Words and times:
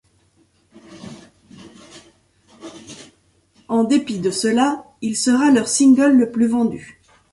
En 3.67 3.83
dépit 3.83 4.17
de 4.17 4.31
cela, 4.31 4.83
il 5.03 5.15
sera 5.15 5.51
leur 5.51 5.67
single 5.67 6.17
le 6.17 6.31
plus 6.31 6.47
vendu. 6.47 6.99